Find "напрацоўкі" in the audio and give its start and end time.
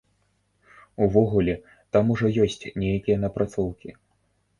3.27-3.93